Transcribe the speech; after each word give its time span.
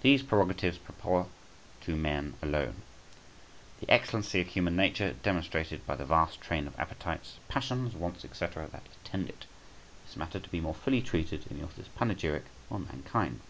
These 0.00 0.22
prerogatives 0.22 0.78
proper 0.78 1.28
to 1.82 1.94
man 1.94 2.32
alone. 2.40 2.76
The 3.80 3.90
excellency 3.90 4.40
of 4.40 4.46
human 4.46 4.74
nature 4.76 5.12
demonstrated 5.22 5.84
by 5.86 5.94
the 5.94 6.06
vast 6.06 6.40
train 6.40 6.66
of 6.66 6.80
appetites, 6.80 7.36
passions, 7.48 7.92
wants, 7.92 8.22
&c., 8.22 8.28
that 8.46 8.82
attend 9.04 9.28
it. 9.28 9.44
This 10.06 10.16
matter 10.16 10.40
to 10.40 10.48
be 10.48 10.62
more 10.62 10.72
fully 10.72 11.02
treated 11.02 11.46
in 11.50 11.58
the 11.58 11.66
author's 11.66 11.88
panegyric 11.88 12.46
on 12.70 12.86
mankind. 12.86 13.40